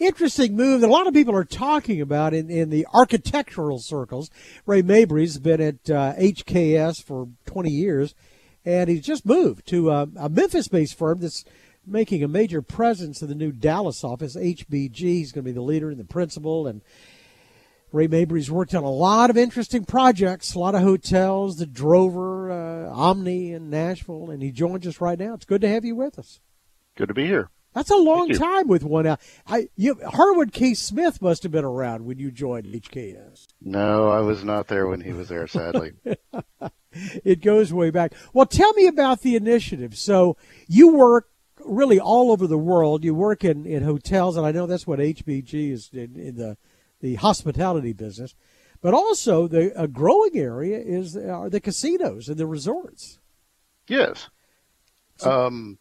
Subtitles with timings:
[0.00, 4.30] interesting move that a lot of people are talking about in, in the architectural circles.
[4.66, 8.14] Ray Mabry's been at uh, HKS for 20 years,
[8.64, 11.44] and he's just moved to uh, a Memphis-based firm that's
[11.86, 14.98] making a major presence in the new Dallas office, HBG.
[14.98, 16.82] He's going to be the leader and the principal, and
[17.92, 22.50] Ray Mabry's worked on a lot of interesting projects, a lot of hotels, the Drover,
[22.50, 25.34] uh, Omni in Nashville, and he joins us right now.
[25.34, 26.40] It's good to have you with us.
[26.96, 27.50] Good to be here.
[27.74, 29.06] That's a long time with one.
[29.06, 29.16] Uh,
[29.46, 30.74] I you, Harwood K.
[30.74, 33.46] Smith must have been around when you joined HKS.
[33.60, 35.92] No, I was not there when he was there, sadly.
[36.92, 38.12] it goes way back.
[38.32, 39.96] Well, tell me about the initiative.
[39.96, 41.28] So you work
[41.64, 43.04] really all over the world.
[43.04, 46.56] You work in, in hotels, and I know that's what HBG is in, in the
[47.00, 48.34] the hospitality business,
[48.82, 53.20] but also the a growing area is are the casinos and the resorts.
[53.86, 54.28] Yes.
[55.22, 55.78] Um,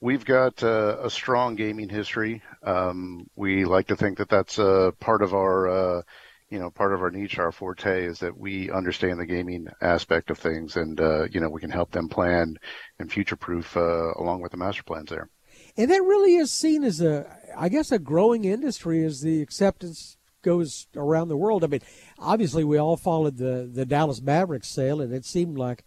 [0.00, 2.42] we've got uh, a strong gaming history.
[2.62, 6.02] Um, we like to think that that's a part of our, uh,
[6.48, 10.30] you know, part of our niche, our forte is that we understand the gaming aspect
[10.30, 12.56] of things, and uh, you know, we can help them plan
[12.98, 15.28] and future-proof uh, along with the master plans there.
[15.76, 20.16] And that really is seen as a, I guess, a growing industry as the acceptance
[20.42, 21.62] goes around the world.
[21.62, 21.82] I mean,
[22.18, 25.84] obviously, we all followed the the Dallas Mavericks sale, and it seemed like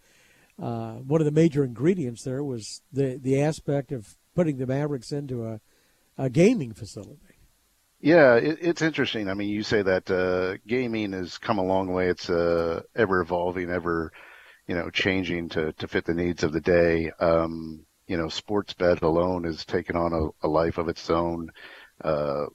[0.61, 5.11] uh, one of the major ingredients there was the the aspect of putting the Mavericks
[5.11, 5.59] into a,
[6.17, 7.19] a gaming facility.
[7.99, 9.29] Yeah, it, it's interesting.
[9.29, 12.09] I mean, you say that uh, gaming has come a long way.
[12.09, 14.11] It's uh, ever evolving, ever
[14.67, 17.11] you know changing to to fit the needs of the day.
[17.19, 21.49] Um, you know, sports bet alone has taken on a, a life of its own.
[22.03, 22.45] Uh,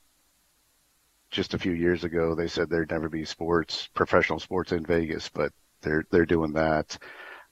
[1.31, 5.29] just a few years ago, they said there'd never be sports, professional sports in Vegas,
[5.29, 6.99] but they're they're doing that.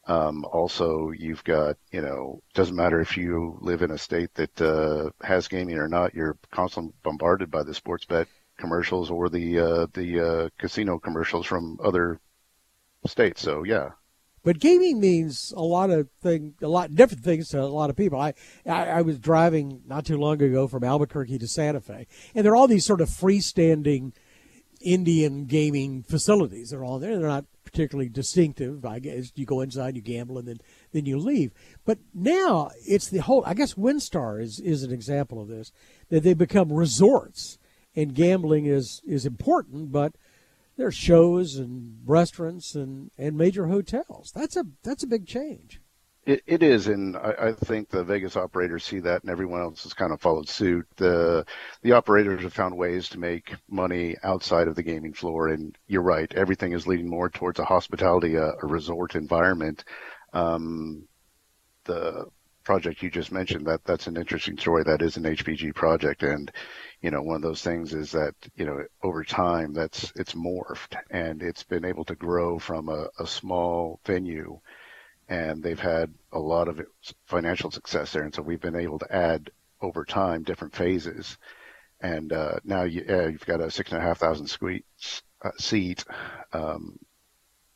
[0.07, 4.61] Um, also, you've got you know doesn't matter if you live in a state that
[4.61, 9.59] uh, has gaming or not, you're constantly bombarded by the sports bet commercials or the
[9.59, 12.21] uh, the uh, casino commercials from other
[13.05, 13.43] states.
[13.43, 13.91] So yeah,
[14.47, 17.97] but gaming means a lot of thing, a lot different things to a lot of
[17.97, 18.21] people.
[18.21, 18.33] I,
[18.65, 22.53] I, I was driving not too long ago from Albuquerque to Santa Fe, and there
[22.53, 24.13] are all these sort of freestanding
[24.81, 26.71] Indian gaming facilities.
[26.71, 27.19] They're all there.
[27.19, 28.87] They're not particularly distinctive.
[28.87, 30.61] I guess you go inside, you gamble, and then
[30.93, 31.53] then you leave.
[31.85, 33.45] But now it's the whole.
[33.45, 35.73] I guess WinStar is is an example of this.
[36.09, 37.59] That they become resorts,
[37.95, 40.15] and gambling is is important, but
[40.79, 44.33] there are shows and restaurants and, and major hotels.
[44.35, 45.81] That's a that's a big change.
[46.27, 49.85] It, it is, and I, I, think the Vegas operators see that, and everyone else
[49.85, 50.85] has kind of followed suit.
[50.97, 51.47] The
[51.83, 56.03] the operators have found ways to make money outside of the gaming floor, and you're
[56.03, 59.85] right, everything is leading more towards a hospitality, a, a resort environment.
[60.33, 61.07] Um,
[61.85, 62.27] the
[62.65, 64.83] project you just mentioned that that's an interesting story.
[64.83, 66.51] That is an HBG project, and
[67.03, 70.97] you know one of those things is that you know over time that's it's morphed
[71.09, 74.59] and it's been able to grow from a, a small venue,
[75.29, 76.81] and they've had a lot of
[77.27, 79.51] financial success there, and so we've been able to add
[79.81, 81.39] over time different phases,
[82.01, 84.51] and uh, now you, you've got a six and a half thousand
[85.43, 86.05] uh, seat
[86.53, 86.99] um,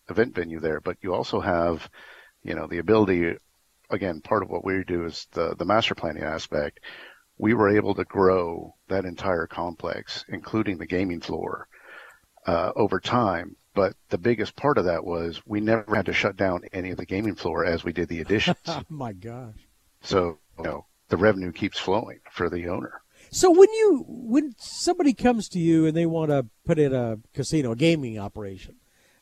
[0.08, 1.88] event venue there, but you also have
[2.42, 3.34] you know the ability
[3.90, 6.80] again, part of what we do is the, the master planning aspect.
[7.38, 11.68] We were able to grow that entire complex, including the gaming floor,
[12.46, 13.56] uh, over time.
[13.80, 16.98] But the biggest part of that was we never had to shut down any of
[16.98, 18.58] the gaming floor as we did the additions.
[18.66, 19.54] oh my gosh.
[20.02, 23.00] So, you know, the revenue keeps flowing for the owner.
[23.30, 27.20] So when you when somebody comes to you and they want to put in a
[27.32, 28.74] casino, a gaming operation,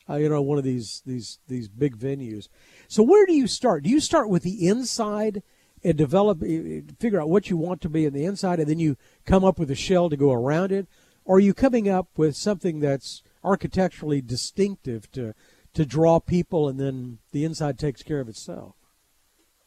[0.09, 2.49] uh, you know, one of these these these big venues,
[2.89, 3.83] so where do you start?
[3.83, 5.41] Do you start with the inside
[5.85, 8.97] and develop, figure out what you want to be in the inside, and then you
[9.25, 10.85] come up with a shell to go around it,
[11.23, 15.33] or are you coming up with something that's architecturally distinctive to
[15.73, 18.75] to draw people, and then the inside takes care of itself?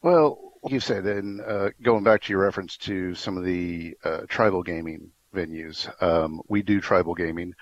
[0.01, 4.21] Well, you said, and uh, going back to your reference to some of the uh,
[4.27, 7.53] tribal gaming venues, um, we do tribal gaming.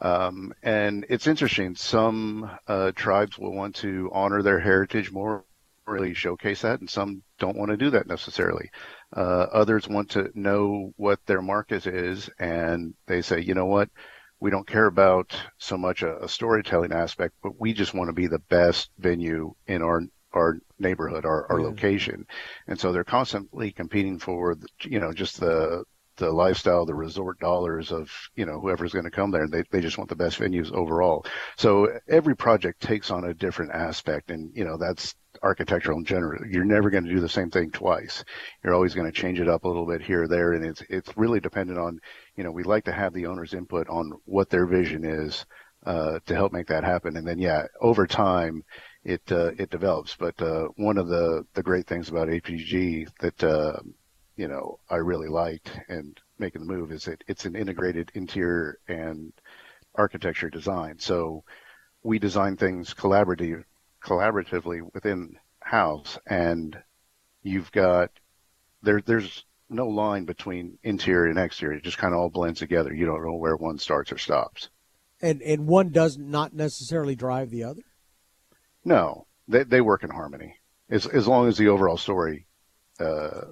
[0.00, 1.76] Um, and it's interesting.
[1.76, 5.44] Some uh, tribes will want to honor their heritage more,
[5.86, 8.70] really showcase that, and some don't want to do that necessarily.
[9.14, 13.90] Uh, others want to know what their market is, and they say, you know what,
[14.42, 18.12] we don't care about so much a, a storytelling aspect, but we just want to
[18.22, 20.02] be the best venue in our
[20.32, 22.26] our neighborhood, our, our location,
[22.66, 25.84] and so they're constantly competing for, the, you know, just the
[26.16, 29.44] the lifestyle, the resort dollars of, you know, whoever's going to come there.
[29.44, 31.24] And they, they just want the best venues overall.
[31.56, 34.30] So every project takes on a different aspect.
[34.30, 36.46] And, you know, that's, architectural in general.
[36.46, 38.24] You're never going to do the same thing twice.
[38.62, 40.82] You're always going to change it up a little bit here or there, and it's
[40.88, 42.00] it's really dependent on
[42.36, 45.44] you know we like to have the owner's input on what their vision is
[45.84, 48.64] uh, to help make that happen, and then yeah, over time
[49.04, 50.16] it uh, it develops.
[50.16, 53.78] But uh, one of the the great things about HBG that uh,
[54.36, 58.78] you know I really liked and making the move is that it's an integrated interior
[58.88, 59.32] and
[59.94, 60.98] architecture design.
[60.98, 61.44] So
[62.02, 63.64] we design things collaborative,
[64.04, 66.76] collaboratively within house, and
[67.42, 68.10] you've got
[68.82, 69.00] there.
[69.00, 71.78] There's no line between interior and exterior.
[71.78, 72.92] It just kind of all blends together.
[72.92, 74.68] You don't know where one starts or stops.
[75.20, 77.82] And and one does not necessarily drive the other.
[78.84, 80.56] No, they they work in harmony
[80.90, 82.46] as as long as the overall story
[83.00, 83.42] uh,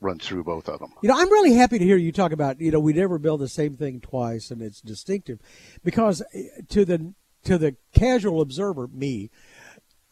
[0.00, 0.92] runs through both of them.
[1.02, 2.60] You know, I'm really happy to hear you talk about.
[2.60, 5.38] You know, we never build the same thing twice, and it's distinctive,
[5.82, 7.14] because eh, to the
[7.44, 9.30] to the casual observer, me,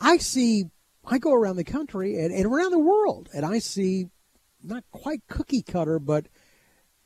[0.03, 0.65] I see,
[1.05, 4.09] I go around the country and, and around the world, and I see
[4.63, 6.27] not quite cookie cutter, but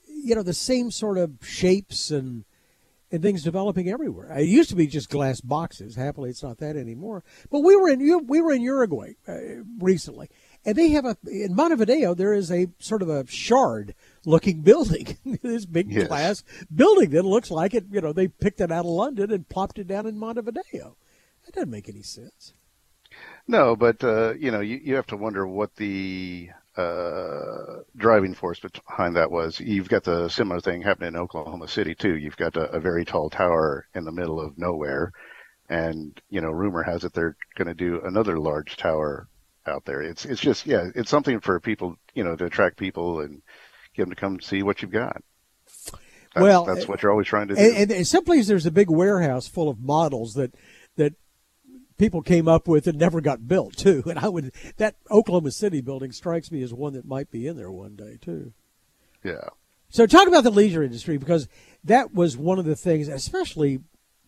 [0.09, 2.45] you know the same sort of shapes and
[3.13, 4.33] and things developing everywhere.
[4.37, 5.95] It used to be just glass boxes.
[5.95, 7.23] Happily, it's not that anymore.
[7.51, 10.29] But we were in we were in Uruguay uh, recently,
[10.65, 13.95] and they have a in Montevideo there is a sort of a shard
[14.25, 16.09] looking building, this big yes.
[16.09, 16.45] glass
[16.75, 17.85] building that looks like it.
[17.91, 20.97] You know, they picked it out of London and plopped it down in Montevideo.
[21.45, 22.55] That doesn't make any sense.
[23.49, 28.61] No, but uh, you know, you, you have to wonder what the uh, driving force
[28.61, 29.61] behind that was.
[29.61, 32.17] You've got the similar thing happening in Oklahoma City too.
[32.17, 35.13] You've got a, a very tall tower in the middle of nowhere,
[35.69, 39.29] and you know, rumor has it they're going to do another large tower
[39.67, 40.03] out there.
[40.03, 43.43] It's it's just yeah, it's something for people you know to attract people and
[43.95, 45.23] get them to come see what you've got.
[46.35, 47.61] That's, well, that's what you're always trying to do.
[47.61, 50.55] And, and simply as there's a big warehouse full of models that
[50.97, 51.15] that
[51.99, 54.03] people came up with and never got built too.
[54.07, 57.57] And I would that Oklahoma City building strikes me as one that might be in
[57.57, 58.53] there one day too.
[59.23, 59.49] Yeah.
[59.89, 61.49] So talk about the leisure industry because
[61.85, 63.81] that was one of the things, especially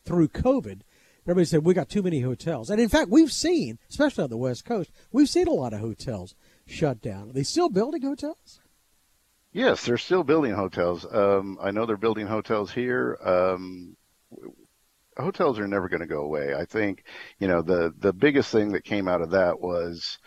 [0.04, 0.80] through COVID.
[1.26, 4.38] Everybody said we got too many hotels, and in fact, we've seen, especially on the
[4.38, 6.34] West Coast, we've seen a lot of hotels
[6.64, 7.28] shut down.
[7.28, 8.60] Are they still building hotels?
[9.52, 11.06] Yes, they're still building hotels.
[11.10, 13.18] Um, I know they're building hotels here.
[13.22, 13.96] Um,
[15.18, 16.54] hotels are never going to go away.
[16.54, 17.04] I think,
[17.38, 20.18] you know, the the biggest thing that came out of that was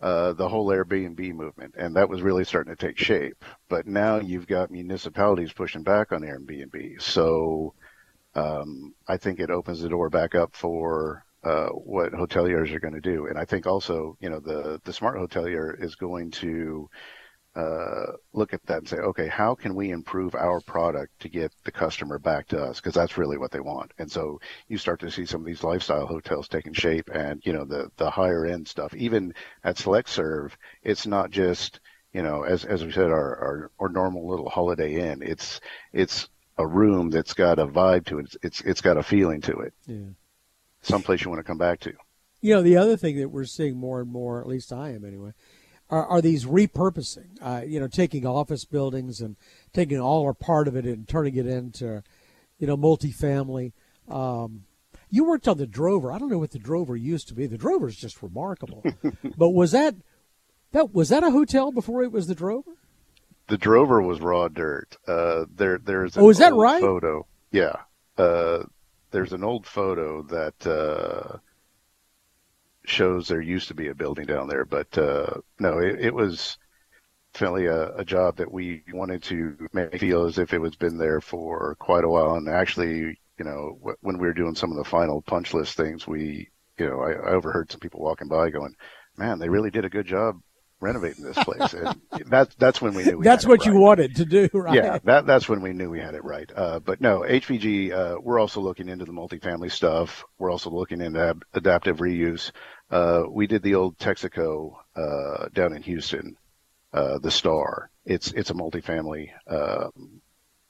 [0.00, 3.44] uh, the whole Airbnb movement, and that was really starting to take shape.
[3.68, 7.74] But now you've got municipalities pushing back on Airbnb, so
[8.34, 12.94] um, I think it opens the door back up for uh, what hoteliers are going
[12.94, 13.26] to do.
[13.26, 16.88] And I think also, you know, the the smart hotelier is going to
[17.58, 21.52] uh, look at that and say, okay, how can we improve our product to get
[21.64, 22.76] the customer back to us?
[22.76, 23.90] Because that's really what they want.
[23.98, 27.52] And so you start to see some of these lifestyle hotels taking shape, and you
[27.52, 28.94] know the the higher end stuff.
[28.94, 29.34] Even
[29.64, 31.80] at Select Serve, it's not just
[32.12, 35.20] you know as as we said our our, our normal little Holiday Inn.
[35.22, 35.60] It's
[35.92, 36.28] it's
[36.58, 38.26] a room that's got a vibe to it.
[38.26, 39.74] It's it's, it's got a feeling to it.
[39.84, 40.10] Yeah.
[40.82, 41.92] Someplace you want to come back to.
[42.40, 45.04] You know, the other thing that we're seeing more and more, at least I am
[45.04, 45.32] anyway,
[45.90, 47.38] are, are these repurposing.
[47.40, 49.36] Uh, you know, taking office buildings and
[49.72, 52.02] taking all or part of it and turning it into,
[52.58, 53.72] you know, multifamily.
[54.08, 54.64] Um,
[55.10, 56.12] you worked on the Drover.
[56.12, 57.46] I don't know what the Drover used to be.
[57.46, 58.84] The Drover is just remarkable.
[59.36, 59.94] but was that
[60.72, 62.72] that was that a hotel before it was the Drover?
[63.48, 64.96] The Drover was raw dirt.
[65.06, 66.82] Uh, there, there's oh, is that right?
[66.82, 67.76] Photo, yeah.
[68.18, 68.64] Uh,
[69.10, 71.38] there's an old photo that uh,
[72.98, 76.58] shows there used to be a building down there, but uh, no, it, it was
[77.32, 80.98] definitely a, a, job that we wanted to make feel as if it was been
[80.98, 82.34] there for quite a while.
[82.34, 86.08] And actually, you know, when we were doing some of the final punch list things,
[86.08, 88.74] we, you know, I, I overheard some people walking by going,
[89.16, 90.40] "Man, they really did a good job
[90.80, 91.72] renovating this place.
[91.74, 93.18] And that's that's when we knew.
[93.18, 93.66] We that's what right.
[93.66, 94.74] you wanted to do, right?
[94.74, 96.50] Yeah, that that's when we knew we had it right.
[96.54, 97.92] Uh, but no, HBG.
[97.92, 100.24] Uh, we're also looking into the multifamily stuff.
[100.38, 102.52] We're also looking into ab- adaptive reuse.
[102.90, 106.36] Uh, we did the old Texaco uh, down in Houston,
[106.92, 107.90] uh, the Star.
[108.04, 110.22] It's it's a multifamily um,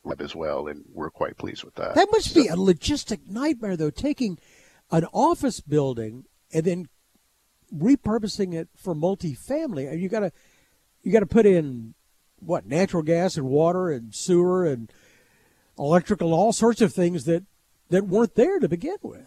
[0.04, 1.94] lab as well, and we're quite pleased with that.
[1.94, 4.38] That must so, be a logistic nightmare, though, taking
[4.90, 6.88] an office building and then
[7.74, 10.00] repurposing it for multifamily.
[10.00, 10.32] You got to
[11.02, 11.94] you got to put in
[12.40, 14.92] what natural gas and water and sewer and
[15.78, 17.44] electrical, all sorts of things that
[17.90, 19.26] that weren't there to begin with.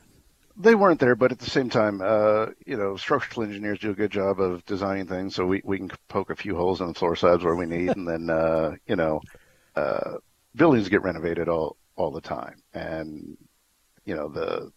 [0.58, 3.96] They weren't there, but at the same time, uh, you know, structural engineers do a
[3.96, 6.94] good job of designing things, so we, we can poke a few holes in the
[6.94, 9.22] floor sides where we need, and then uh, you know,
[9.76, 10.16] uh,
[10.56, 13.38] buildings get renovated all all the time, and
[14.06, 14.72] you know the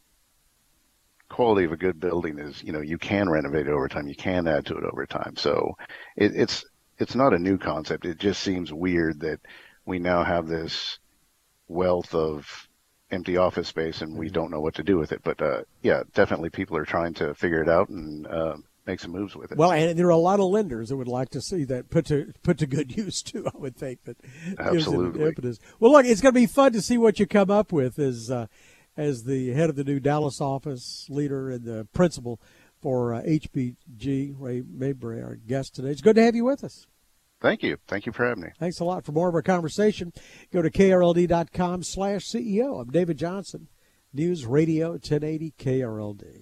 [1.28, 4.14] quality of a good building is, you know, you can renovate it over time, you
[4.14, 5.34] can add to it over time.
[5.36, 5.76] So
[6.16, 6.64] it, it's
[6.98, 8.06] it's not a new concept.
[8.06, 9.40] It just seems weird that
[9.84, 10.98] we now have this
[11.66, 12.68] wealth of
[13.10, 14.34] empty office space and we mm-hmm.
[14.34, 15.20] don't know what to do with it.
[15.22, 18.56] But uh, yeah, definitely people are trying to figure it out and uh,
[18.86, 19.58] make some moves with it.
[19.58, 22.06] Well, and there are a lot of lenders that would like to see that put
[22.06, 23.46] to put to good use too.
[23.46, 24.16] I would think that
[24.58, 25.58] absolutely impetus.
[25.80, 28.30] Well, look, it's going to be fun to see what you come up with as
[28.30, 28.46] uh,
[28.96, 32.40] as the head of the new Dallas office leader and the principal
[32.80, 34.34] for uh, HBG.
[34.38, 35.88] Ray Mabry, our guest today.
[35.88, 36.86] It's good to have you with us.
[37.44, 37.76] Thank you.
[37.86, 38.48] Thank you for having me.
[38.58, 39.04] Thanks a lot.
[39.04, 40.14] For more of our conversation,
[40.50, 42.80] go to krld.com slash CEO.
[42.80, 43.68] I'm David Johnson,
[44.14, 46.24] News Radio 1080 KRLD.